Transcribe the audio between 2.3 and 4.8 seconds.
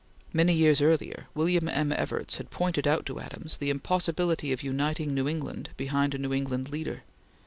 had pointed out to Adams the impossibility of